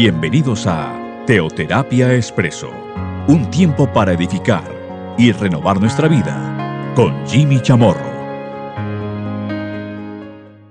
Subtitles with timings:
[0.00, 2.70] Bienvenidos a Teoterapia Expreso,
[3.26, 4.62] un tiempo para edificar
[5.18, 8.08] y renovar nuestra vida con Jimmy Chamorro.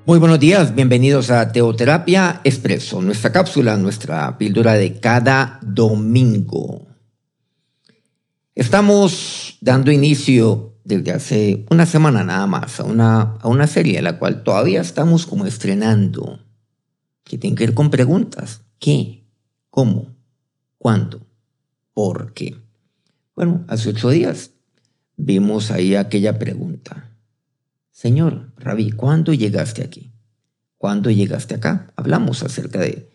[0.06, 6.88] Muy buenos días, bienvenidos a Teoterapia Expreso, nuestra cápsula, nuestra píldora de cada domingo.
[8.56, 14.06] Estamos dando inicio desde hace una semana nada más a una, a una serie en
[14.06, 16.40] la cual todavía estamos como estrenando,
[17.26, 18.62] que tiene que ver con preguntas.
[18.80, 19.17] ¿Qué?
[19.78, 20.16] ¿Cómo?
[20.80, 21.22] ¿Cuándo?
[21.94, 22.56] ¿Por qué?
[23.36, 24.50] Bueno, hace ocho días
[25.18, 27.12] vimos ahí aquella pregunta.
[27.92, 30.14] Señor, Rabí, ¿cuándo llegaste aquí?
[30.80, 31.94] ¿Cuándo llegaste acá?
[31.96, 33.12] Hablamos acerca de,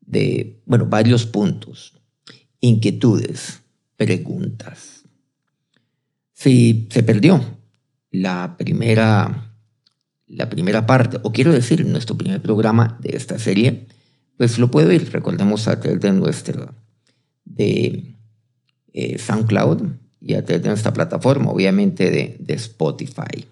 [0.00, 1.94] de bueno, varios puntos,
[2.58, 3.60] inquietudes,
[3.94, 5.04] preguntas
[6.40, 7.58] si se perdió
[8.10, 9.54] la primera,
[10.26, 13.86] la primera parte, o quiero decir, nuestro primer programa de esta serie,
[14.40, 16.74] pues lo puede ver, recordemos a través de nuestro,
[17.44, 18.14] de
[18.94, 19.82] eh, SoundCloud
[20.18, 23.44] y a través de nuestra plataforma, obviamente de, de Spotify.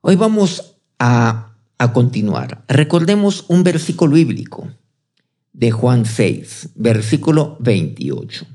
[0.00, 2.64] Hoy vamos a, a continuar.
[2.66, 4.68] Recordemos un versículo bíblico
[5.52, 8.46] de Juan 6, versículo 28.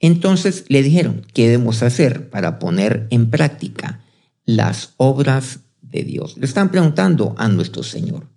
[0.00, 4.00] Entonces le dijeron, ¿qué debemos hacer para poner en práctica
[4.44, 6.36] las obras de Dios?
[6.36, 8.33] Le están preguntando a nuestro Señor,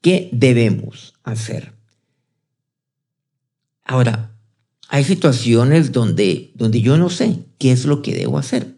[0.00, 1.74] ¿qué debemos hacer?
[3.84, 4.36] Ahora,
[4.88, 8.76] hay situaciones donde, donde yo no sé qué es lo que debo hacer.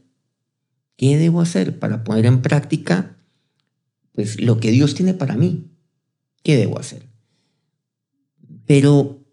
[0.96, 3.16] ¿Qué debo hacer para poner en práctica
[4.12, 5.70] pues, lo que Dios tiene para mí?
[6.42, 7.08] ¿Qué debo hacer?
[8.66, 9.24] Pero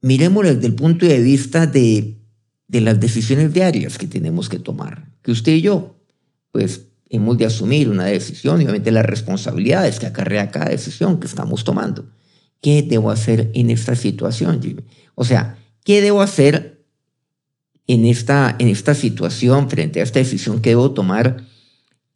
[0.00, 2.18] miremoslo desde el punto de vista de,
[2.66, 5.96] de las decisiones diarias que tenemos que tomar, que usted y yo,
[6.52, 11.26] pues hemos de asumir una decisión y obviamente las responsabilidades que acarrea cada decisión que
[11.26, 12.10] estamos tomando.
[12.60, 14.84] ¿Qué debo hacer en esta situación?
[15.14, 16.84] O sea, ¿qué debo hacer
[17.86, 21.44] en esta, en esta situación frente a esta decisión que debo tomar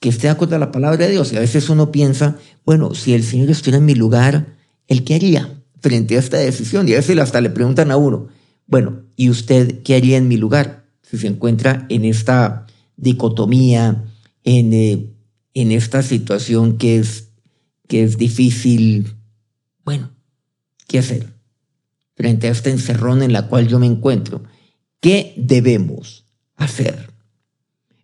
[0.00, 1.32] que esté de acuerdo a la palabra de Dios?
[1.32, 4.56] Y a veces uno piensa, bueno, si el Señor estuviera en mi lugar,
[4.88, 5.62] ¿el qué haría?
[5.82, 6.88] frente a esta decisión.
[6.88, 8.28] Y a veces hasta le preguntan a uno,
[8.66, 10.86] bueno, ¿y usted qué haría en mi lugar?
[11.02, 12.66] Si se encuentra en esta
[12.96, 14.04] dicotomía,
[14.44, 15.10] en, eh,
[15.54, 17.30] en esta situación que es,
[17.88, 19.16] que es difícil,
[19.84, 20.10] bueno,
[20.86, 21.32] ¿qué hacer?
[22.14, 24.42] Frente a esta encerrón en la cual yo me encuentro,
[25.00, 26.26] ¿qué debemos
[26.56, 27.10] hacer?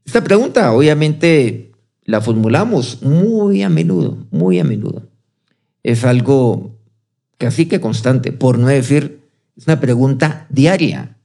[0.04, 1.72] Esta pregunta obviamente
[2.04, 5.10] la formulamos muy a menudo, muy a menudo.
[5.82, 6.78] Es algo
[7.36, 9.20] casi que constante, por no decir,
[9.56, 11.18] es una pregunta diaria.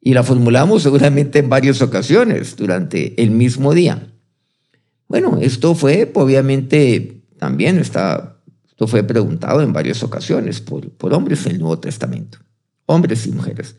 [0.00, 4.13] Y la formulamos seguramente en varias ocasiones durante el mismo día.
[5.14, 11.44] Bueno, esto fue, obviamente, también está, esto fue preguntado en varias ocasiones por, por hombres
[11.44, 12.38] del Nuevo Testamento,
[12.86, 13.76] hombres y mujeres.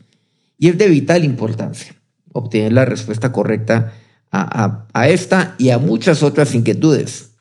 [0.58, 1.94] Y es de vital importancia
[2.32, 3.92] obtener la respuesta correcta
[4.32, 7.32] a, a esta y a muchas otras inquietudes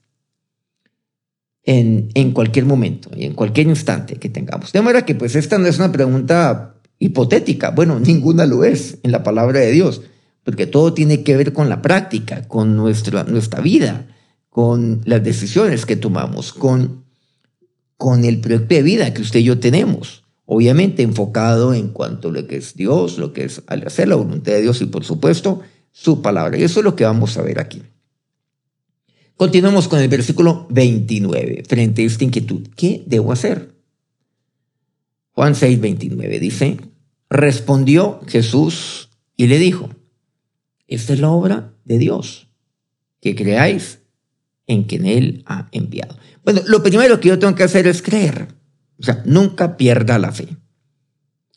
[1.64, 4.74] en, en cualquier momento y en cualquier instante que tengamos.
[4.74, 9.14] De manera que pues esta no es una pregunta hipotética, bueno, ninguna lo es en
[9.14, 10.02] la palabra de Dios,
[10.46, 14.08] porque todo tiene que ver con la práctica, con nuestra, nuestra vida,
[14.50, 17.04] con las decisiones que tomamos, con,
[17.98, 20.24] con el proyecto de vida que usted y yo tenemos.
[20.46, 24.16] Obviamente enfocado en cuanto a lo que es Dios, lo que es al hacer la
[24.16, 25.62] voluntad de Dios y por supuesto
[25.92, 26.60] su palabra.
[26.60, 27.82] Y eso es lo que vamos a ver aquí.
[29.36, 32.68] Continuamos con el versículo 29, frente a esta inquietud.
[32.76, 33.74] ¿Qué debo hacer?
[35.32, 36.78] Juan 6, 29 dice,
[37.32, 39.90] respondió Jesús y le dijo,
[40.88, 42.48] esta es la obra de Dios,
[43.22, 44.00] que creáis
[44.68, 46.18] en quien Él ha enviado.
[46.44, 48.48] Bueno, lo primero que yo tengo que hacer es creer.
[48.98, 50.48] O sea, nunca pierda la fe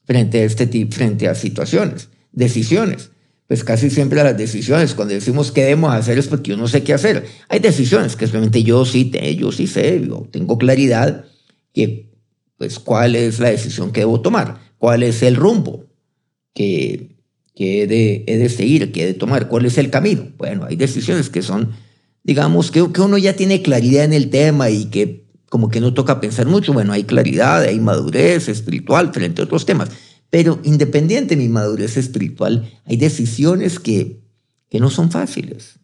[0.05, 3.11] frente a este frente a situaciones, decisiones
[3.49, 6.85] pues casi siempre las decisiones, cuando decimos qué debemos hacer es porque yo no sé
[6.85, 7.25] qué hacer.
[7.49, 11.25] Hay decisiones que simplemente yo sí, yo sí sé, yo tengo claridad
[11.73, 12.11] que,
[12.59, 15.87] pues, cuál es la decisión que debo tomar, cuál es el rumbo
[16.53, 17.08] que,
[17.59, 20.29] que he, de, he de seguir, que he de tomar, cuál es el camino.
[20.39, 21.73] Bueno, hay decisiones que son,
[22.23, 25.93] digamos, que, que uno ya tiene claridad en el tema y que como que no
[25.93, 26.73] toca pensar mucho.
[26.73, 29.91] Bueno, hay claridad, hay madurez espiritual frente a otros temas.
[30.31, 34.21] Pero independiente de mi madurez espiritual, hay decisiones que,
[34.69, 35.81] que no son fáciles.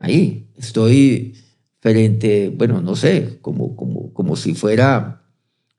[0.00, 1.36] Ahí estoy
[1.78, 5.22] frente, bueno, no sé, como, como, como si fuera,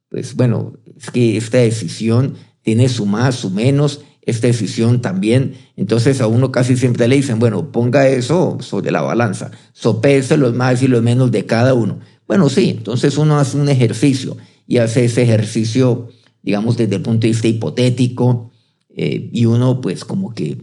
[0.08, 5.54] pues bueno, es que esta decisión tiene su más, su menos, esta decisión también.
[5.76, 10.54] Entonces a uno casi siempre le dicen, bueno, ponga eso sobre la balanza, sopese los
[10.54, 12.00] más y los menos de cada uno.
[12.28, 14.38] Bueno, sí, entonces uno hace un ejercicio
[14.68, 16.10] y hace ese ejercicio,
[16.42, 18.52] digamos, desde el punto de vista hipotético,
[18.98, 20.58] eh, y uno pues como que,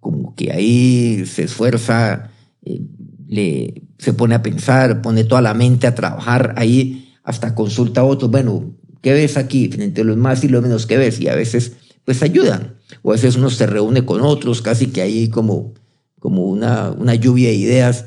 [0.00, 2.30] como que ahí se esfuerza,
[2.64, 2.82] eh,
[3.28, 8.04] le, se pone a pensar, pone toda la mente a trabajar ahí, hasta consulta a
[8.04, 9.68] otros, bueno, ¿qué ves aquí?
[9.68, 11.20] Frente a los más y los menos, ¿qué ves?
[11.20, 11.72] Y a veces
[12.04, 15.74] pues ayudan, o a veces uno se reúne con otros, casi que ahí como,
[16.18, 18.06] como una, una lluvia de ideas,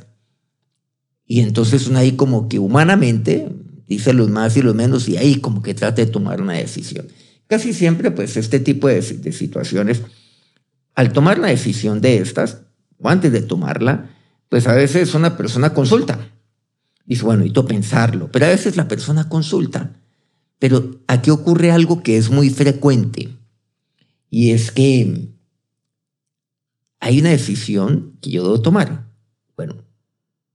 [1.26, 3.48] y entonces uno ahí como que humanamente
[3.88, 7.08] dice los más y los menos y ahí como que trata de tomar una decisión.
[7.48, 10.02] Casi siempre, pues, este tipo de, situaciones,
[10.96, 12.62] al tomar una decisión de estas,
[12.98, 14.10] o antes de tomarla,
[14.48, 16.32] pues a veces una persona consulta.
[17.06, 19.92] Dice, bueno, necesito pensarlo, pero a veces la persona consulta.
[20.60, 23.30] Pero aquí ocurre algo que es muy frecuente,
[24.32, 25.30] y es que
[27.00, 29.08] hay una decisión que yo debo tomar.
[29.56, 29.76] Bueno,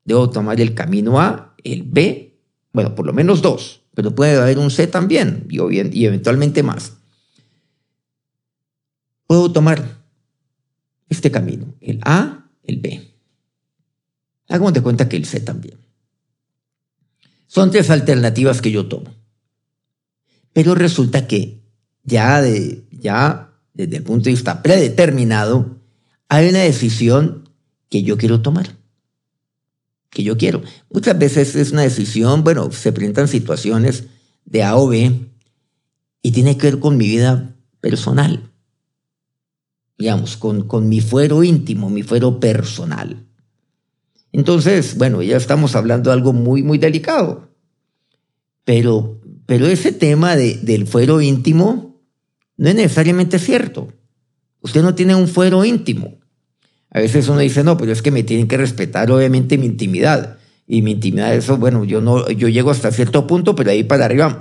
[0.04, 2.40] debo tomar el camino A, el B,
[2.72, 6.98] bueno, por lo menos dos pero puede haber un C también y, eventualmente más.
[9.26, 10.02] Puedo tomar
[11.08, 13.10] este camino, el A, el B.
[14.48, 15.78] Hagamos de cuenta que el C también.
[17.46, 19.14] Son tres alternativas que yo tomo.
[20.52, 21.62] Pero resulta que
[22.04, 23.45] ya, de, ya
[23.76, 25.76] desde el punto de vista predeterminado,
[26.28, 27.48] hay una decisión
[27.88, 28.76] que yo quiero tomar
[30.16, 30.62] que yo quiero.
[30.90, 34.04] Muchas veces es una decisión, bueno, se presentan situaciones
[34.46, 35.12] de A o B
[36.22, 38.50] y tiene que ver con mi vida personal,
[39.98, 43.26] digamos, con, con mi fuero íntimo, mi fuero personal.
[44.32, 47.50] Entonces, bueno, ya estamos hablando de algo muy, muy delicado,
[48.64, 51.85] pero, pero ese tema de, del fuero íntimo
[52.56, 53.92] no es necesariamente cierto.
[54.60, 56.18] Usted no tiene un fuero íntimo.
[56.90, 60.38] A veces uno dice, no, pero es que me tienen que respetar obviamente mi intimidad.
[60.66, 64.06] Y mi intimidad, eso, bueno, yo no, yo llego hasta cierto punto, pero ahí para
[64.06, 64.40] arriba,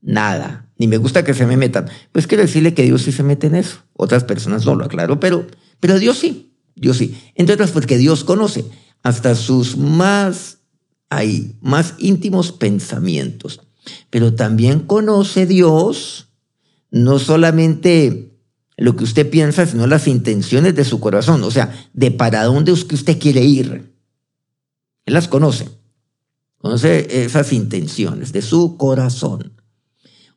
[0.00, 0.70] nada.
[0.78, 1.88] Ni me gusta que se me metan.
[2.12, 3.78] Pues quiero decirle que Dios sí se mete en eso.
[3.94, 5.46] Otras personas no lo aclaro, pero,
[5.80, 6.52] pero Dios sí.
[6.76, 7.16] Dios sí.
[7.34, 8.64] Entre otras porque Dios conoce
[9.02, 10.58] hasta sus más,
[11.10, 13.60] hay más íntimos pensamientos.
[14.10, 16.28] Pero también conoce Dios
[16.94, 18.38] no solamente
[18.76, 22.70] lo que usted piensa, sino las intenciones de su corazón, o sea, de para dónde
[22.70, 23.96] es que usted quiere ir.
[25.04, 25.68] Él las conoce.
[26.56, 29.60] Conoce esas intenciones de su corazón.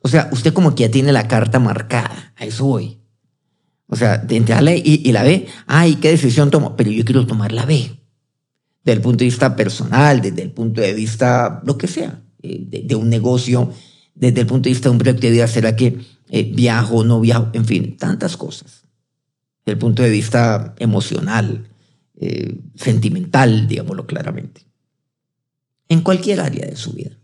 [0.01, 2.33] O sea, usted como que ya tiene la carta marcada.
[2.35, 2.97] A eso voy.
[3.85, 6.75] O sea, de entrarle y, y la B, ay, ¿qué decisión tomo?
[6.75, 8.01] Pero yo quiero tomar la B.
[8.83, 12.65] Desde el punto de vista personal, desde el punto de vista, lo que sea, eh,
[12.67, 13.71] de, de un negocio,
[14.19, 15.99] desde el punto de vista de un proyecto de ¿será que
[16.29, 18.83] eh, viajo, no viajo, en fin, tantas cosas.
[19.65, 21.69] Desde el punto de vista emocional,
[22.15, 24.65] eh, sentimental, digámoslo claramente.
[25.87, 27.17] En cualquier área de su vida.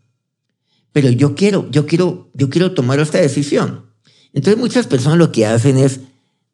[0.92, 3.88] Pero yo quiero, yo quiero, yo quiero tomar esta decisión.
[4.31, 6.01] Entonces muchas personas lo que hacen es,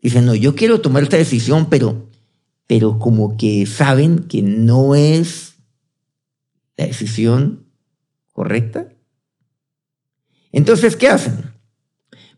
[0.01, 2.09] dicen, no, yo quiero tomar esta decisión, pero,
[2.65, 5.55] pero como que saben que no es
[6.77, 7.65] la decisión
[8.31, 8.87] correcta.
[10.51, 11.53] Entonces, ¿qué hacen?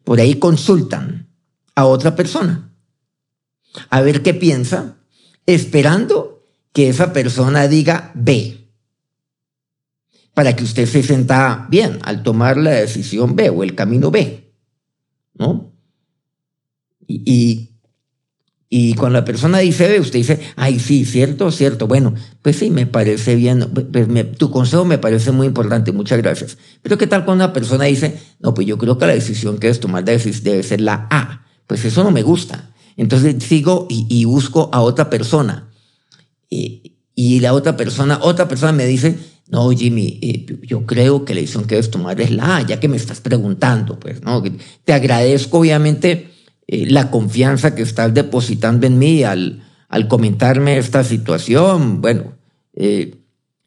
[0.04, 1.30] Por ahí consultan
[1.76, 2.72] a otra persona
[3.90, 4.98] a ver qué piensa,
[5.46, 8.70] esperando que esa persona diga B,
[10.34, 14.54] para que usted se sienta bien al tomar la decisión B o el camino B,
[15.34, 15.74] ¿no?
[17.08, 17.71] Y, y,
[18.96, 22.86] cuando la persona dice B, usted dice, ay, sí, cierto, cierto, bueno, pues sí, me
[22.86, 26.58] parece bien, pues tu consejo me parece muy importante, muchas gracias.
[26.82, 29.68] Pero ¿qué tal cuando una persona dice, no, pues yo creo que la decisión que
[29.68, 31.46] debes tomar debe ser la A?
[31.68, 32.72] Pues eso no me gusta.
[32.96, 35.70] Entonces sigo y, busco a otra persona.
[36.50, 39.18] Y, y, la otra persona, otra persona me dice,
[39.50, 42.80] no, Jimmy, eh, yo creo que la decisión que debes tomar es la A, ya
[42.80, 44.42] que me estás preguntando, pues, ¿no?
[44.86, 46.31] Te agradezco, obviamente,
[46.72, 49.62] eh, la confianza que estás depositando en mí al,
[50.08, 52.32] comentarme esta situación, bueno,
[52.74, 53.18] eh,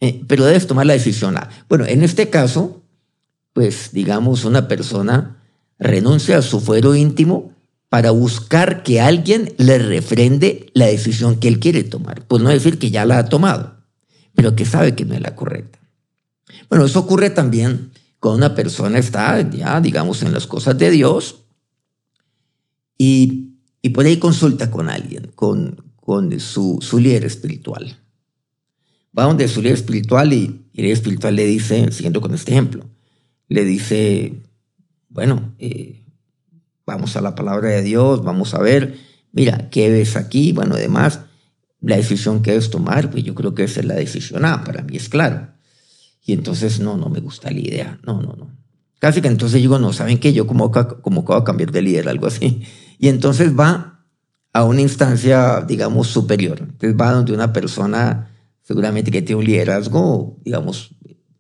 [0.01, 1.37] eh, pero debes tomar la decisión.
[1.69, 2.83] Bueno, en este caso,
[3.53, 5.37] pues digamos, una persona
[5.79, 7.53] renuncia a su fuero íntimo
[7.91, 12.27] para buscar que alguien le refrende la decisión que él quiere tomar.
[12.27, 13.85] Pues no decir que ya la ha tomado,
[14.35, 15.79] pero que sabe que no es la correcta.
[16.71, 21.44] Bueno, eso ocurre también cuando una persona está ya, digamos, en las cosas de Dios
[22.99, 27.97] y, y por ahí consulta con alguien, con, con su, su líder espiritual.
[29.17, 32.85] Va donde su líder espiritual y, el líder espiritual le dice, siguiendo con este ejemplo,
[33.49, 34.43] le dice,
[35.09, 36.05] bueno, eh,
[36.85, 38.97] vamos a la palabra de Dios, vamos a ver,
[39.33, 40.53] mira, ¿qué ves aquí?
[40.53, 41.21] Bueno, además,
[41.81, 44.83] la decisión que debes tomar, pues yo creo que esa es la decisión A, para
[44.83, 45.49] mí es claro.
[46.27, 48.51] Y entonces, no, no me gusta la idea, no, no, no.
[48.99, 50.33] Casi que entonces digo, no, ¿saben qué?
[50.33, 52.63] Yo como, como voy a cambiar de líder, algo así.
[52.99, 54.05] Y entonces va
[54.53, 56.59] a una instancia, digamos, superior.
[56.61, 58.31] Entonces va donde una persona
[58.65, 60.93] seguramente que tiene un liderazgo, digamos,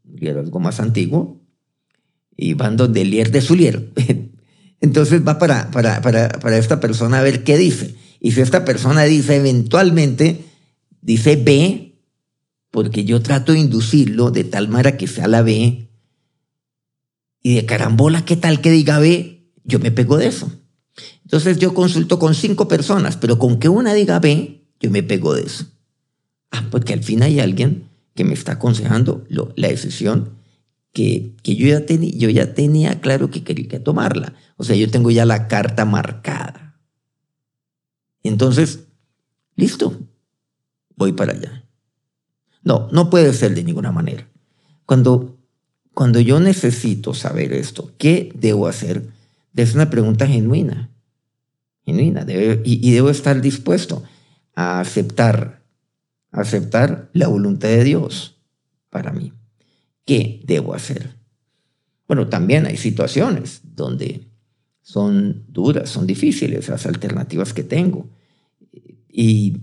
[0.05, 1.41] un liderazgo más antiguo,
[2.37, 3.91] y van donde el líder de su líder.
[4.81, 7.97] Entonces va para, para, para, para esta persona a ver qué dice.
[8.21, 10.45] Y si esta persona dice eventualmente,
[11.01, 11.99] dice B,
[12.71, 15.89] porque yo trato de inducirlo de tal manera que sea la B,
[17.43, 19.51] y de carambola, ¿qué tal que diga B?
[19.65, 20.51] Yo me pego de eso.
[21.35, 25.35] Entonces yo consulto con cinco personas, pero con que una diga B, yo me pego
[25.35, 25.67] de eso.
[26.53, 29.27] Ah, porque al fin hay alguien que me está aconsejando
[29.57, 30.35] la decisión
[30.93, 34.35] que, que yo, ya tenía, yo ya tenía claro que quería tomarla.
[34.57, 36.81] O sea, yo tengo ya la carta marcada.
[38.23, 38.85] Entonces,
[39.57, 39.93] listo,
[40.95, 41.65] voy para allá.
[42.63, 44.29] No, no puede ser de ninguna manera.
[44.87, 45.37] Cuando
[45.95, 49.09] cuando yo necesito saber esto, ¿qué debo hacer?
[49.57, 50.91] Es una pregunta genuina,
[51.85, 52.27] genuina,
[52.65, 54.03] y, debo estar dispuesto
[54.55, 55.63] a aceptar,
[56.31, 58.37] aceptar la voluntad de Dios
[58.91, 59.33] para mí.
[60.05, 61.17] ¿Qué debo hacer?
[62.07, 64.29] Bueno, también hay situaciones donde
[64.83, 68.09] son duras, son difíciles las alternativas que tengo.
[69.09, 69.59] Y,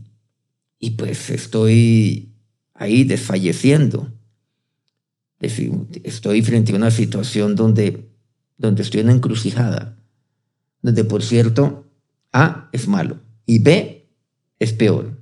[0.80, 2.34] y pues estoy
[2.74, 4.12] ahí desfalleciendo
[5.42, 8.10] estoy frente a una situación donde,
[8.58, 9.98] donde estoy en una encrucijada,
[10.82, 11.81] donde por cierto
[12.34, 14.08] A es malo y B
[14.60, 15.22] es peor.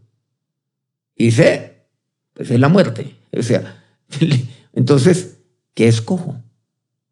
[1.16, 1.86] Y C,
[2.34, 3.16] pues es la muerte.
[3.38, 3.84] O sea,
[4.74, 5.38] entonces,
[5.74, 6.42] ¿qué escojo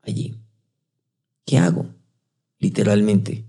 [0.03, 0.35] allí?
[1.45, 1.93] ¿Qué hago?
[2.59, 3.45] Literalmente,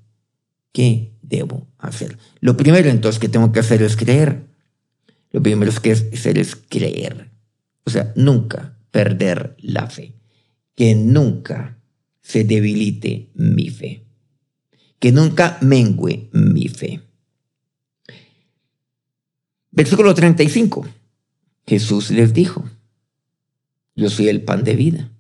[0.73, 2.19] ¿qué debo hacer?
[2.41, 4.47] Lo primero entonces que tengo que hacer es creer.
[5.31, 7.31] Lo primero que hacer es creer.
[7.85, 10.15] O sea, nunca perder la fe,
[10.75, 11.79] que nunca
[12.21, 14.05] se debilite mi fe,
[14.99, 17.01] que nunca mengue mi fe.
[19.71, 20.87] Versículo 35.
[21.67, 22.65] Jesús les dijo,
[23.95, 25.13] yo soy el pan de vida.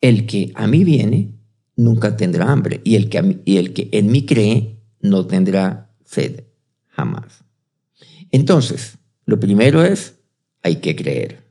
[0.00, 1.34] El que a mí viene
[1.76, 6.44] nunca tendrá hambre y el que, y el que en mí cree no tendrá sed
[6.88, 7.44] jamás.
[8.30, 10.14] Entonces, lo primero es,
[10.62, 11.44] hay que creer.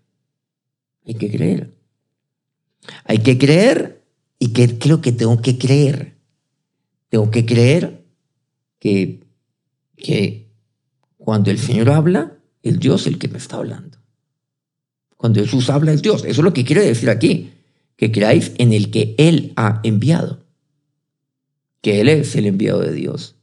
[1.06, 1.75] Hay que creer.
[3.06, 4.04] Hay que creer
[4.39, 6.14] y qué creo que tengo que creer.
[7.15, 8.03] Tengo que creer
[8.77, 9.22] que,
[9.95, 10.51] que
[11.15, 14.00] cuando el Señor habla, es Dios el que me está hablando.
[15.15, 16.25] Cuando Jesús habla es Dios.
[16.25, 17.53] Eso es lo que quiere decir aquí.
[17.95, 20.43] Que creáis en el que Él ha enviado.
[21.79, 23.38] Que Él es el enviado de Dios.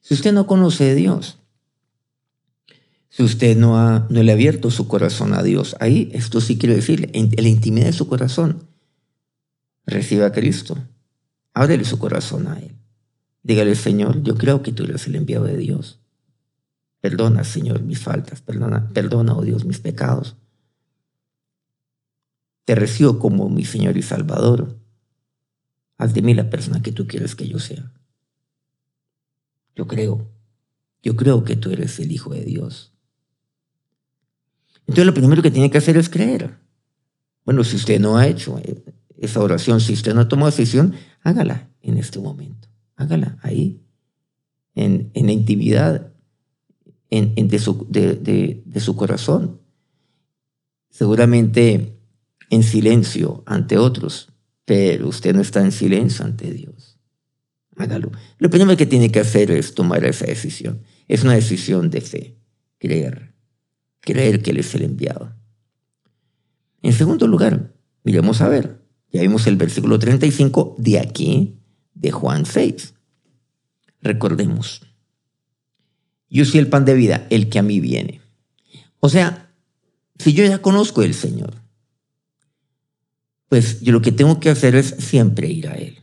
[0.00, 1.36] Si usted no conoce a Dios,
[3.10, 6.56] si usted no, ha, no le ha abierto su corazón a Dios, ahí esto sí
[6.56, 8.66] quiere decir, en, la intimidad de su corazón,
[9.84, 10.78] reciba a Cristo.
[11.54, 12.76] Ábrele su corazón a Él.
[13.42, 16.00] Dígale, Señor, yo creo que tú eres el enviado de Dios.
[17.00, 18.40] Perdona, Señor, mis faltas.
[18.40, 20.36] Perdona, perdona, oh Dios, mis pecados.
[22.64, 24.78] Te recibo como mi Señor y Salvador.
[25.96, 27.92] Haz de mí la persona que tú quieres que yo sea.
[29.76, 30.30] Yo creo,
[31.02, 32.92] yo creo que tú eres el Hijo de Dios.
[34.86, 36.58] Entonces lo primero que tiene que hacer es creer.
[37.44, 38.60] Bueno, si usted no ha hecho
[39.18, 42.68] esa oración, si usted no ha tomado decisión, hágala en este momento.
[42.94, 43.80] Hágala ahí,
[44.76, 46.12] en, la intimidad
[47.10, 49.60] en, de, su, de su corazón.
[50.90, 51.98] Seguramente
[52.50, 54.32] en silencio ante otros,
[54.64, 57.00] pero usted no está en silencio ante Dios.
[57.76, 58.12] Hágalo.
[58.38, 60.82] Lo primero que tiene que hacer es tomar esa decisión.
[61.08, 62.38] Es una decisión de fe,
[62.78, 63.34] creer
[64.04, 65.34] creer que Él es el enviado.
[66.82, 68.83] En segundo lugar, miremos a ver,
[69.14, 71.54] ya vimos el versículo 35 de aquí,
[71.94, 72.94] de Juan 6.
[74.02, 74.82] Recordemos,
[76.28, 78.20] yo soy el pan de vida, el que a mí viene.
[78.98, 79.52] O sea,
[80.18, 81.54] si yo ya conozco el Señor,
[83.48, 86.00] pues yo lo que tengo que hacer es siempre ir a Él.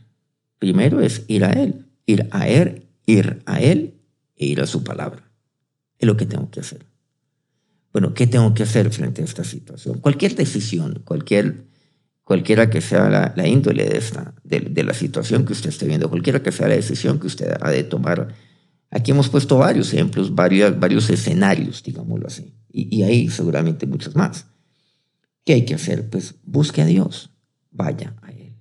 [0.58, 4.00] Primero es ir a Él, ir a Él, ir a Él
[4.36, 5.30] e ir a su palabra.
[5.98, 6.86] Es lo que tengo que hacer.
[7.92, 9.98] Bueno, ¿qué tengo que hacer frente a esta situación?
[9.98, 11.66] Cualquier decisión, cualquier,
[12.24, 16.42] cualquiera que sea la, índole de, esta, de, la situación que usted esté viendo, cualquiera
[16.42, 18.34] que sea la decisión que usted ha de tomar.
[18.90, 24.46] Aquí hemos puesto varios ejemplos, varios, escenarios, digámoslo así, y, y hay seguramente muchos más.
[25.44, 26.08] ¿Qué hay que hacer?
[26.08, 27.30] Pues busque a Dios,
[27.70, 28.54] vaya a Él,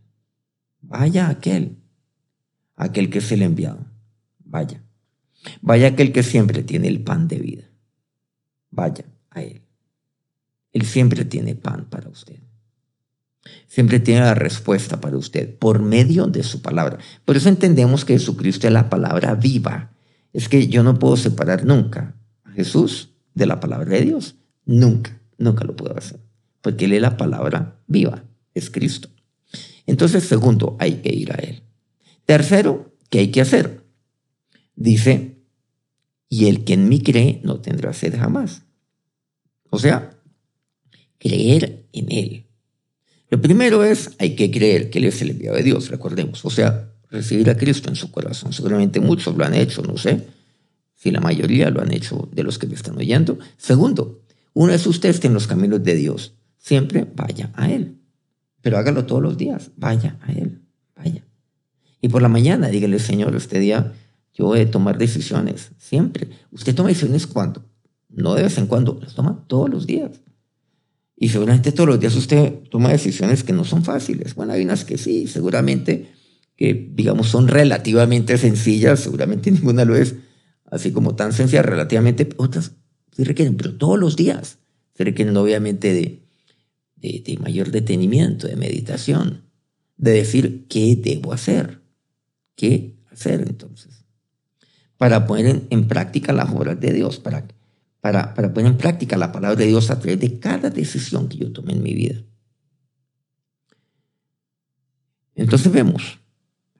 [0.82, 1.78] vaya a aquel,
[2.76, 3.86] aquel que es el enviado,
[4.40, 4.84] vaya,
[5.62, 7.70] vaya aquel que siempre tiene el pan de vida,
[8.72, 9.62] vaya a Él.
[10.74, 12.40] Él siempre tiene pan para usted.
[13.68, 17.00] Siempre tiene la respuesta para usted por medio de su palabra.
[17.26, 19.92] Por eso entendemos que Jesucristo es la palabra viva.
[20.34, 24.36] Es que yo no puedo separar nunca a Jesús de la palabra de Dios.
[24.66, 26.20] Nunca, nunca lo puedo hacer.
[26.62, 29.10] Porque Él es la palabra viva, es Cristo.
[29.88, 31.64] Entonces, segundo, hay que ir a Él.
[32.26, 33.84] Tercero, ¿qué hay que hacer?
[34.76, 35.42] Dice,
[36.30, 38.64] y el que en mí cree no tendrá sed jamás.
[39.70, 40.18] O sea,
[41.18, 42.46] creer en Él.
[43.32, 46.46] Lo primero es, hay que creer que Él es el enviado de Dios, recordemos.
[46.46, 48.54] O sea, recibir a Cristo en su corazón.
[48.54, 50.28] Seguramente muchos lo han hecho, no sé
[51.02, 53.40] si la mayoría lo han hecho de los que me están oyendo.
[53.58, 54.22] Segundo,
[54.54, 56.36] uno es usted que en los caminos de Dios.
[56.60, 57.98] Siempre vaya a Él.
[58.62, 59.72] Pero hágalo todos los días.
[59.78, 60.62] Vaya a Él.
[60.96, 61.24] Vaya.
[62.02, 63.94] Y por la mañana dígale, Señor, este día
[64.36, 65.72] yo voy a tomar decisiones.
[65.80, 66.28] Siempre.
[66.52, 67.66] ¿Usted toma decisiones cuando?
[68.08, 69.00] No de vez en cuando.
[69.02, 70.22] Las toma todos los días.
[71.22, 74.34] Y seguramente todos los días usted toma decisiones que no son fáciles.
[74.34, 76.08] Bueno, hay unas que sí, seguramente,
[76.56, 80.16] que digamos son relativamente sencillas, seguramente ninguna lo es
[80.72, 82.72] así como tan sencilla, relativamente, otras
[83.16, 84.58] sí requieren, pero todos los días
[84.96, 86.24] se requieren obviamente de,
[86.96, 89.44] de, mayor detenimiento, de meditación,
[89.98, 91.84] de decir qué debo hacer,
[92.56, 94.06] qué hacer entonces,
[94.98, 97.48] para poner en, práctica las obras de Dios, para,
[98.02, 101.38] para, para poner en práctica la palabra de Dios a través de cada decisión que
[101.38, 102.22] yo tome en mi vida.
[105.36, 106.20] Entonces vemos,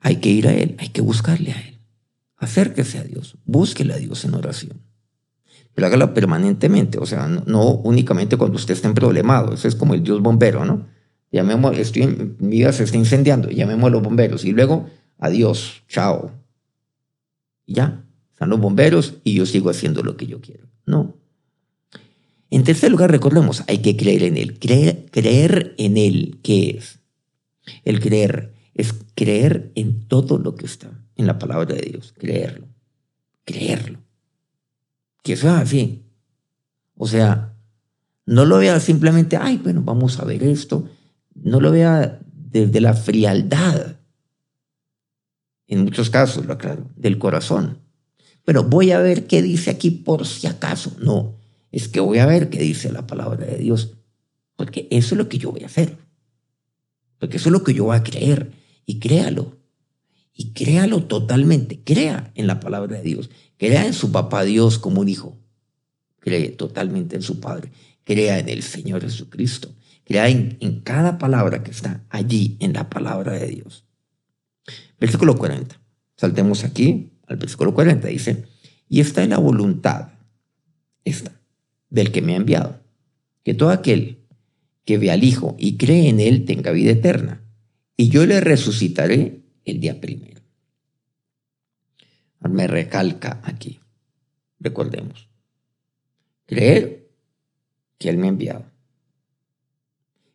[0.00, 1.78] hay que ir a Él, hay que buscarle a Él.
[2.36, 4.82] Acérquese a Dios, búsquele a Dios en oración.
[5.74, 9.54] Pero hágalo permanentemente, o sea, no, únicamente cuando usted esté en problemado.
[9.54, 10.86] Eso es como el Dios bombero, ¿no?
[11.30, 16.32] Llamemos, estoy, mi vida se está incendiando, llamemos a los bomberos y luego, adiós, chao.
[17.66, 20.71] Ya, están los bomberos y yo sigo haciendo lo que yo quiero.
[20.86, 21.16] No.
[22.50, 24.58] En tercer lugar, recordemos, hay que creer en Él.
[24.58, 26.98] Creer, creer en Él, ¿qué es?
[27.84, 32.66] El creer es creer en todo lo que está en la palabra de Dios, creerlo,
[33.44, 34.00] creerlo.
[35.22, 36.02] Que eso es así.
[36.96, 37.54] O sea,
[38.26, 40.88] no lo vea simplemente, ay, bueno, vamos a ver esto.
[41.34, 43.96] No lo vea desde la frialdad,
[45.68, 47.78] en muchos casos, lo aclaro, del corazón.
[48.44, 50.96] Pero voy a ver qué dice aquí por si acaso.
[51.00, 51.36] No,
[51.70, 53.94] es que voy a ver qué dice la palabra de Dios.
[54.56, 55.96] Porque eso es lo que yo voy a hacer.
[57.18, 58.52] Porque eso es lo que yo voy a creer.
[58.84, 59.58] Y créalo
[60.34, 61.82] y créalo totalmente.
[61.84, 63.30] Crea en la palabra de Dios.
[63.58, 65.38] Crea en su papá Dios como un hijo.
[66.18, 67.70] Cree totalmente en su Padre.
[68.04, 69.74] Crea en el Señor Jesucristo.
[70.04, 73.86] Crea en, en cada palabra que está allí en la palabra de Dios.
[74.98, 75.80] Versículo 40.
[76.16, 78.08] Saltemos aquí al versículo 40.
[78.08, 78.44] Dice,
[78.88, 80.12] y esta es la voluntad,
[81.04, 81.40] esta,
[81.90, 82.80] del que me ha enviado,
[83.42, 84.18] que todo aquel
[84.84, 87.42] que ve al Hijo y cree en Él tenga vida eterna,
[87.96, 90.40] y yo le resucitaré el día primero.
[92.40, 93.80] Me recalca aquí,
[94.58, 95.28] recordemos,
[96.46, 97.08] creer
[97.98, 98.66] que Él me ha enviado,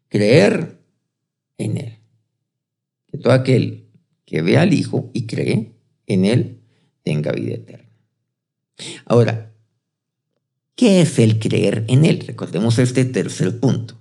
[0.07, 0.79] creer
[1.57, 1.97] en Él,
[3.07, 3.89] que todo aquel
[4.25, 5.73] que ve al Hijo y cree
[6.07, 6.56] en Él
[7.07, 7.89] tenga vida eterna.
[9.05, 9.53] Ahora,
[10.75, 12.21] ¿qué es el creer en Él?
[12.27, 13.97] Recordemos este tercer punto,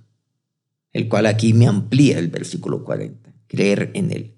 [0.91, 4.33] el cual aquí me amplía el versículo 40, creer en Él.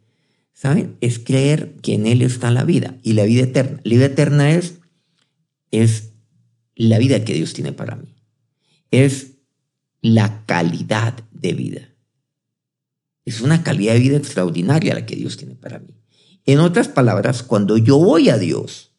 [0.54, 0.98] ¿Saben?
[1.02, 3.82] Es creer que en Él está la vida y la vida eterna.
[3.84, 4.76] La vida eterna es,
[5.72, 6.12] es
[6.76, 8.14] la vida que Dios tiene para mí.
[8.92, 9.32] Es
[10.02, 11.90] la calidad de vida.
[13.26, 15.96] Es una calidad de vida extraordinaria la que Dios tiene para mí.
[16.46, 18.92] En otras palabras, cuando yo voy a Dios,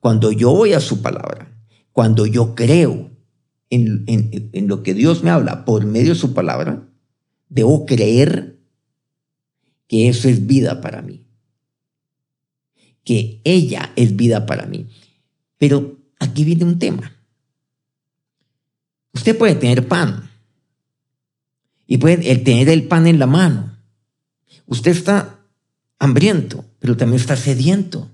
[0.00, 1.54] cuando yo voy a su palabra,
[1.92, 3.10] cuando yo creo
[3.70, 6.88] en, en, lo que Dios me habla por medio de su palabra,
[7.48, 8.58] debo creer
[9.86, 11.24] que eso es vida para mí,
[13.04, 14.88] que ella es vida para mí.
[15.58, 17.12] Pero aquí viene un tema.
[19.12, 20.30] Usted puede tener pan
[21.86, 23.78] y puede tener el pan en la mano.
[24.66, 25.40] Usted está
[25.98, 28.10] hambriento, pero también está sediento.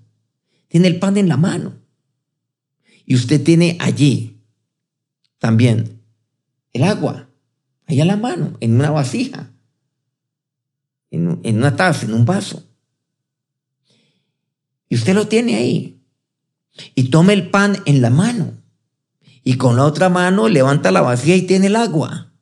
[0.68, 1.74] Tiene el pan en la mano.
[3.04, 4.44] Y usted tiene allí
[5.40, 6.00] también
[6.72, 7.28] el agua,
[7.86, 9.50] allá en la mano, en una vasija
[11.10, 12.62] en, una taza, en un vaso.
[14.88, 16.00] Y usted lo tiene ahí.
[16.94, 18.62] Y toma el pan en la mano.
[19.42, 22.32] Y con la otra mano levanta la vacía y tiene el agua.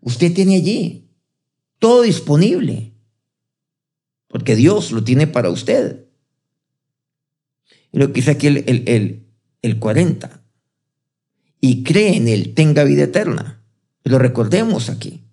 [0.00, 1.08] Usted tiene allí
[1.78, 2.97] todo disponible.
[4.28, 6.06] Porque Dios lo tiene para usted.
[7.92, 9.26] Y lo que dice aquí el, el,
[9.62, 10.42] el 40.
[11.60, 13.64] Y cree en Él, tenga vida eterna.
[14.04, 15.24] Lo recordemos aquí.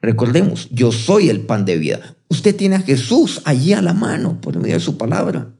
[0.00, 2.16] Recordemos, yo soy el pan de vida.
[2.28, 5.54] Usted tiene a Jesús allí a la mano por medio de su palabra.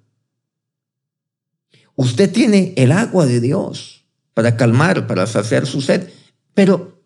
[1.94, 6.08] Usted tiene el agua de Dios para calmar, para saciar su sed.
[6.54, 7.00] Pero,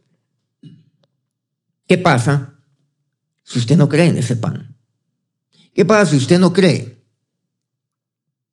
[1.87, 2.59] ¿qué pasa
[3.43, 4.76] si usted no cree en ese pan?
[5.77, 7.05] ¿Qué pasa si usted no cree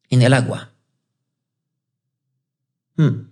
[0.09, 0.75] en el agua?
[2.97, 3.29] Hmm.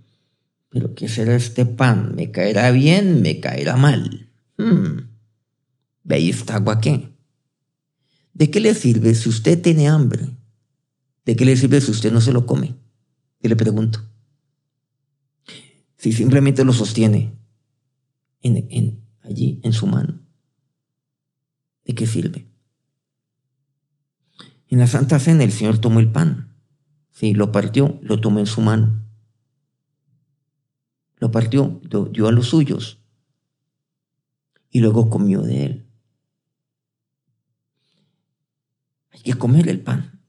[0.70, 2.16] Pero ¿qué será este pan?
[2.16, 3.22] ¿Me caerá bien?
[3.22, 4.32] ¿Me caerá mal?
[4.58, 5.10] Hmm.
[6.04, 7.12] ¿Veis esta agua qué?
[8.34, 10.38] ¿De qué le sirve si usted tiene hambre?
[11.26, 12.78] ¿De qué le sirve si usted no se lo come?
[13.42, 14.10] Y le pregunto.
[15.98, 17.38] Si simplemente lo sostiene
[18.42, 20.26] en, allí, en su mano,
[21.84, 22.51] ¿de qué sirve?
[24.72, 26.56] En la Santa Cena el Señor tomó el pan.
[27.12, 29.06] Sí, lo partió, lo tomó en su mano.
[31.18, 32.98] Lo partió, lo dio a los suyos
[34.70, 35.86] y luego comió de él.
[39.12, 40.22] Hay que comer el pan.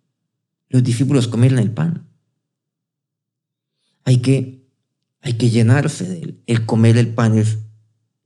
[0.69, 2.09] Los discípulos comieron el pan.
[4.03, 4.67] Hay que,
[5.21, 6.43] hay que llenarse de él.
[6.47, 7.59] El comer el pan es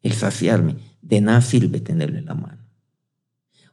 [0.00, 0.76] el saciarme.
[1.02, 2.64] De nada sirve tenerle la mano.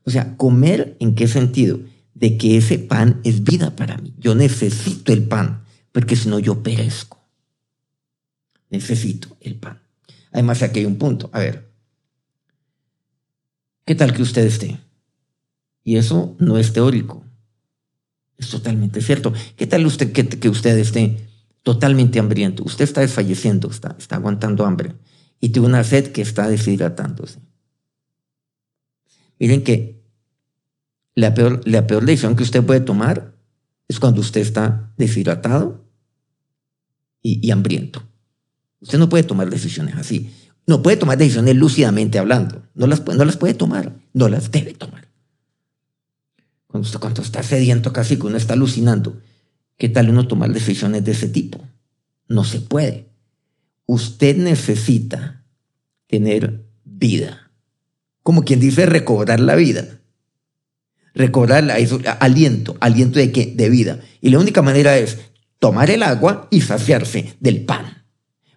[0.04, 1.80] O sea, comer en qué sentido?
[2.14, 4.14] De que ese pan es vida para mí.
[4.18, 7.20] Yo necesito el pan, porque si no yo perezco.
[8.70, 9.82] Necesito el pan.
[10.32, 11.30] Además, aquí hay un punto.
[11.34, 11.72] A ver,
[13.86, 14.80] ¿qué tal que usted esté?
[15.84, 17.26] Y eso no es teórico.
[18.38, 19.34] Es totalmente cierto.
[19.56, 21.28] ¿Qué tal usted que, que usted esté
[21.62, 22.64] totalmente hambriento?
[22.64, 24.96] Usted está desfalleciendo, está, está aguantando hambre
[25.44, 27.40] y tiene una sed que está deshidratándose.
[29.40, 29.93] Miren que
[31.16, 33.34] la peor, la peor decisión que usted puede tomar
[33.88, 35.86] es cuando usted está deshidratado
[37.22, 38.04] y, hambriento.
[38.82, 40.32] Usted no puede tomar decisiones así.
[40.68, 42.64] No puede tomar decisiones lúcidamente hablando.
[42.74, 43.96] No las, no las puede tomar.
[44.14, 45.08] No las debe tomar.
[46.68, 49.22] Cuando, usted, cuando está sediento casi que uno está alucinando,
[49.78, 51.62] ¿qué tal uno tomar decisiones de ese tipo?
[52.28, 53.10] No se puede.
[53.86, 55.46] Usted necesita
[56.08, 57.52] tener vida.
[58.22, 60.02] Como quien dice, recobrar la vida.
[61.14, 61.70] Recobrar
[62.20, 62.76] aliento.
[62.80, 63.54] ¿Aliento de qué?
[63.56, 64.00] De vida.
[64.22, 65.20] Y la única manera es
[65.60, 68.06] tomar el agua y saciarse del pan.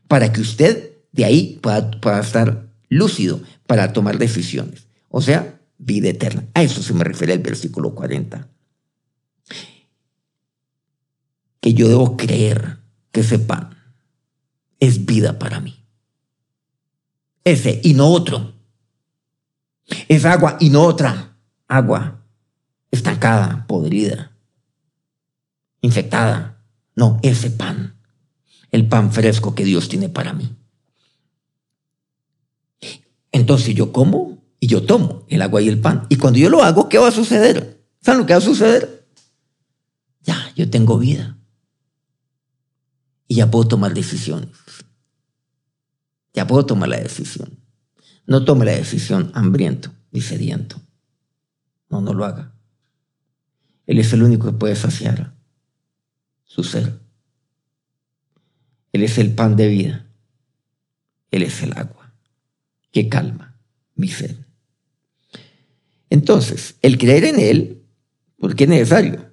[0.08, 4.86] Para que usted de ahí pueda, pueda estar lúcido para tomar decisiones.
[5.08, 6.44] O sea, vida eterna.
[6.54, 8.48] A eso se me refiere el versículo 40.
[11.60, 12.78] Que yo debo creer
[13.12, 13.76] que ese pan
[14.80, 15.84] es vida para mí.
[17.44, 18.54] Ese y no otro.
[20.08, 21.38] Es agua y no otra.
[21.68, 22.15] Agua
[22.90, 24.32] estancada, podrida,
[25.80, 26.62] infectada.
[26.94, 27.96] No, ese pan.
[28.70, 30.56] El pan fresco que Dios tiene para mí.
[33.32, 36.06] Entonces yo como y yo tomo el agua y el pan.
[36.08, 37.84] Y cuando yo lo hago, ¿qué va a suceder?
[38.00, 39.06] ¿Saben lo que va a suceder?
[40.22, 41.36] Ya, yo tengo vida.
[43.28, 44.56] Y ya puedo tomar decisiones.
[46.32, 47.58] Ya puedo tomar la decisión.
[48.26, 50.80] No tome la decisión hambriento ni sediento.
[51.88, 52.55] No, no lo haga.
[53.86, 55.34] Él es el único que puede saciar
[56.44, 57.00] su ser.
[58.92, 60.06] Él es el pan de vida.
[61.30, 62.14] Él es el agua
[62.90, 63.58] que calma
[63.94, 64.36] mi sed.
[66.08, 67.82] Entonces, el creer en Él,
[68.38, 69.30] ¿por qué es necesario?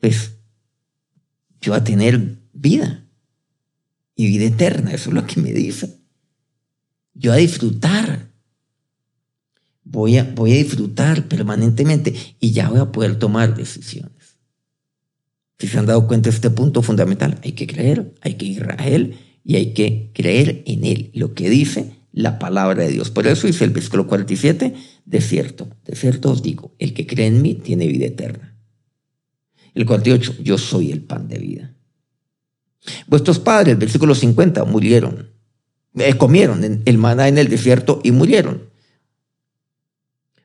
[0.00, 0.32] Pues
[1.60, 3.04] yo a tener vida
[4.14, 6.00] y vida eterna, eso es lo que me dice.
[7.14, 8.31] Yo a disfrutar.
[9.84, 14.38] Voy a, voy a disfrutar permanentemente y ya voy a poder tomar decisiones.
[15.58, 18.66] Si se han dado cuenta de este punto fundamental, hay que creer, hay que ir
[18.76, 21.10] a Él y hay que creer en Él.
[21.14, 23.10] Lo que dice la palabra de Dios.
[23.10, 27.26] Por eso dice el versículo 47, de cierto, de cierto os digo, el que cree
[27.26, 28.56] en mí tiene vida eterna.
[29.74, 31.74] El 48, yo soy el pan de vida.
[33.06, 35.30] Vuestros padres, versículo 50, murieron,
[35.96, 38.71] eh, comieron el maná en el desierto y murieron.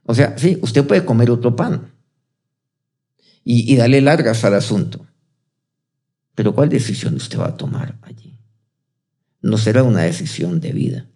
[0.08, 1.92] O sea, sí, usted puede comer otro pan
[3.44, 5.06] y, darle largas al asunto.
[6.34, 8.40] Pero ¿cuál decisión usted va a tomar allí?
[9.42, 11.08] No será una decisión de vida.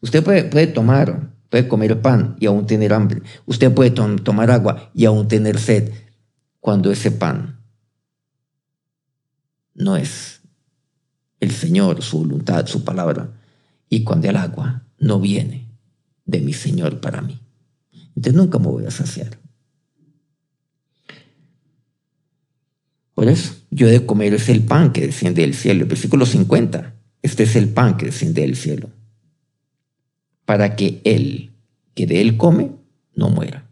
[0.00, 3.22] Usted puede tomar, puede comer pan y aún tener hambre.
[3.46, 5.92] Usted puede tomar agua y aún tener sed
[6.58, 7.60] cuando ese pan
[9.74, 10.40] no es
[11.38, 13.30] el Señor, su voluntad, su palabra,
[13.88, 15.68] y cuando el agua no viene
[16.24, 17.43] de mi Señor para mí.
[18.16, 19.38] Entonces nunca me voy a saciar.
[23.14, 25.82] Por eso, yo de comer es el pan que desciende del cielo.
[25.82, 28.90] El versículo 50, este es el pan que desciende del cielo
[30.44, 31.52] para que él,
[31.94, 32.72] que de él come,
[33.14, 33.68] no muera.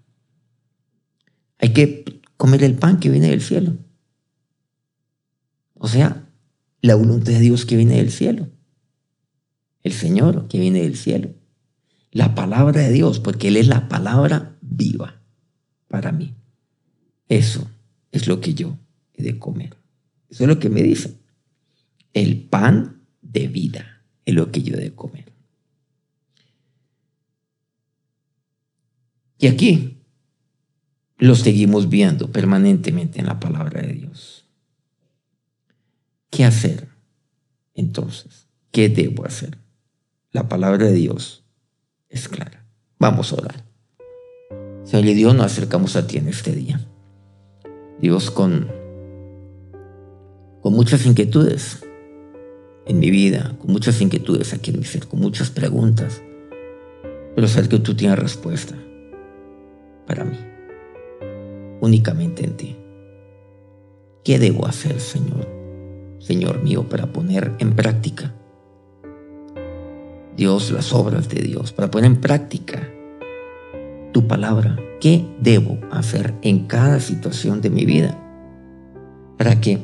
[1.59, 3.77] Hay que comer el pan que viene del cielo.
[5.75, 6.29] O sea,
[6.81, 8.49] la voluntad de Dios que viene del cielo.
[9.83, 11.31] El Señor que viene del cielo.
[12.13, 15.23] La palabra de Dios, porque Él es la palabra viva
[15.89, 16.35] para mí.
[17.27, 17.71] Eso
[18.13, 18.79] es lo que yo
[19.15, 19.75] he de comer.
[20.29, 21.17] Eso es lo que me dice.
[22.13, 25.33] El pan de vida es lo que yo he de comer.
[29.39, 29.97] Y aquí
[31.17, 34.45] lo seguimos viendo permanentemente en la palabra de Dios.
[36.29, 36.89] ¿Qué hacer?
[37.75, 39.57] Entonces, ¿qué debo hacer?
[40.31, 41.42] La palabra de Dios
[42.13, 42.65] es clara.
[42.99, 43.65] Vamos a orar.
[44.85, 46.81] Señor Dios, nos acercamos a ti en este día.
[48.01, 48.71] Dios, con,
[50.61, 51.85] con muchas inquietudes
[52.87, 56.23] en mi vida, con muchas inquietudes aquí en mi ser, con muchas preguntas,
[57.35, 58.77] pero sé que tú tienes respuesta
[60.07, 60.39] para mí,
[61.81, 62.77] únicamente en ti.
[64.25, 65.49] ¿Qué debo hacer, Señor?
[66.19, 68.35] Señor mío, para poner en práctica,
[70.37, 72.89] Dios, las obras de Dios, para poner en práctica
[74.13, 74.77] tu palabra.
[75.01, 78.19] ¿Qué debo hacer en cada situación de mi vida?
[79.37, 79.81] Para que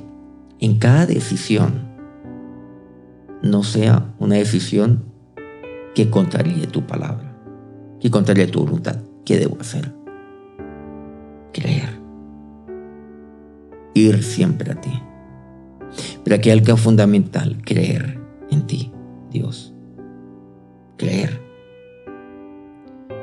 [0.61, 1.89] en cada decisión
[3.43, 5.05] no sea una decisión
[5.95, 7.37] que contraríe tu palabra,
[8.01, 8.99] que contraríe tu voluntad.
[9.25, 9.93] ¿Qué debo hacer?
[11.53, 11.99] Creer.
[13.95, 14.93] Ir siempre a ti.
[16.23, 18.93] Pero aquí hay algo fundamental, creer en ti,
[19.31, 19.75] Dios.
[20.99, 21.41] Creer.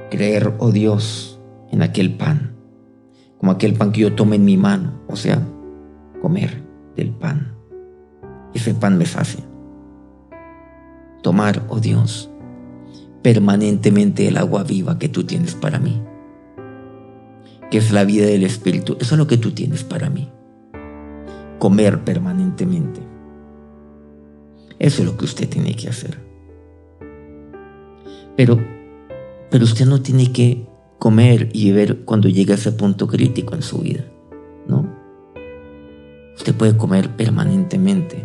[0.09, 1.39] Creer, oh Dios,
[1.71, 2.55] en aquel pan,
[3.37, 5.45] como aquel pan que yo tome en mi mano, o sea,
[6.21, 6.63] comer
[6.95, 7.53] del pan.
[8.53, 9.43] Ese pan me sacia.
[11.21, 12.31] Tomar, oh Dios,
[13.21, 16.01] permanentemente el agua viva que tú tienes para mí,
[17.69, 18.97] que es la vida del Espíritu.
[18.99, 20.31] Eso es lo que tú tienes para mí
[21.59, 23.01] comer permanentemente.
[24.77, 26.24] Eso es lo que usted tiene que hacer.
[28.35, 28.59] Pero,
[29.49, 30.67] pero usted no tiene que
[30.99, 34.05] comer y beber cuando llegue a ese punto crítico en su vida,
[34.67, 34.89] ¿no?
[36.35, 38.23] Usted puede comer permanentemente.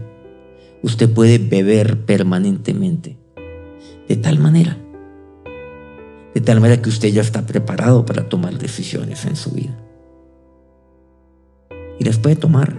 [0.83, 3.17] Usted puede beber permanentemente.
[4.09, 4.77] De tal manera.
[6.35, 9.79] De tal manera que usted ya está preparado para tomar decisiones en su vida.
[11.99, 12.77] Y las puede tomar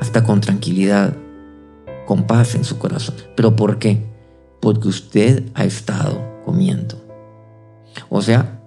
[0.00, 1.16] hasta con tranquilidad,
[2.06, 3.16] con paz en su corazón.
[3.34, 4.07] ¿Pero por qué?
[4.60, 6.96] Porque usted ha estado comiendo.
[8.08, 8.60] O sea,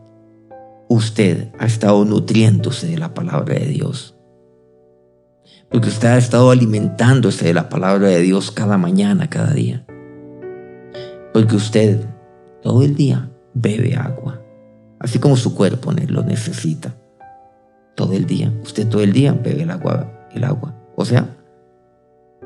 [0.88, 4.16] usted ha estado nutriéndose de la palabra de Dios.
[5.70, 9.86] Porque usted ha estado alimentándose de la palabra de Dios cada mañana, cada día.
[11.34, 12.06] Porque usted
[12.62, 14.42] todo el día bebe agua,
[15.00, 16.94] así como su cuerpo lo necesita.
[17.96, 20.76] Todo el día, usted todo el día bebe el agua, el agua.
[20.98, 21.38] O sea,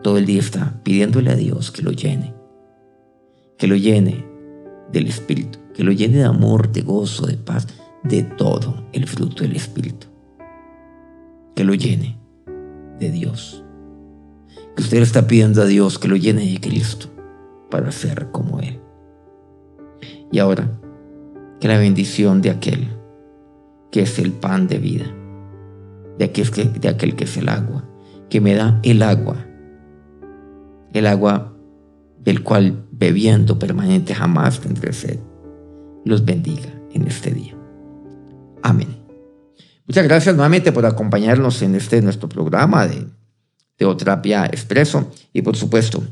[0.04, 2.35] todo el día está pidiéndole a Dios que lo llene,
[3.58, 4.26] que lo llene
[4.92, 7.68] del Espíritu, que lo llene de amor, de gozo, de paz,
[8.04, 10.08] de todo el fruto del Espíritu,
[11.56, 12.18] que lo llene
[13.00, 13.64] de Dios,
[14.76, 17.08] que usted está pidiendo a Dios que lo llene de Cristo
[17.70, 18.80] para ser como Él.
[20.32, 20.80] Y ahora,
[21.60, 22.90] que la bendición de aquel
[23.92, 25.06] que es el pan de vida,
[26.18, 27.86] de aquel que, de aquel que es el agua,
[28.30, 29.38] que me da el agua,
[30.94, 31.56] el agua
[32.20, 35.20] del cual bebiendo permanente jamás tendré sed,
[36.06, 37.56] los bendiga en este día.
[38.64, 39.04] Amén.
[39.86, 43.08] Muchas gracias nuevamente por acompañarnos en este nuestro programa de
[43.76, 46.04] Teoterapia Expreso y por supuesto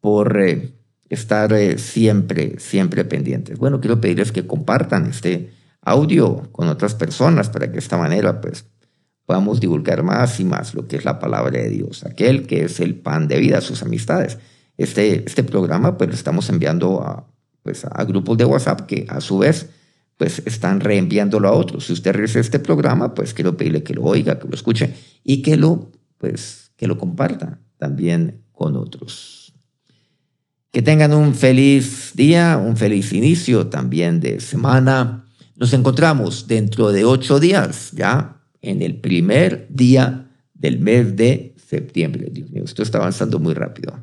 [0.00, 0.72] por eh,
[1.08, 3.58] estar eh, siempre, siempre pendientes.
[3.58, 8.40] Bueno, quiero pedirles que compartan este audio con otras personas para que de esta manera
[8.40, 8.64] pues
[9.26, 12.80] podamos divulgar más y más lo que es la palabra de Dios, aquel que es
[12.80, 14.38] el pan de vida sus amistades.
[14.76, 17.26] Este, este programa pues lo estamos enviando a,
[17.62, 19.68] pues, a grupos de WhatsApp que a su vez
[20.16, 21.86] pues están reenviándolo a otros.
[21.86, 25.42] Si usted recibe este programa, pues quiero pedirle que lo oiga, que lo escuche y
[25.42, 29.52] que lo, pues, que lo comparta también con otros.
[30.70, 35.26] Que tengan un feliz día, un feliz inicio también de semana.
[35.56, 42.28] Nos encontramos dentro de ocho días, ya en el primer día del mes de septiembre.
[42.30, 44.02] Dios mío, esto está avanzando muy rápido.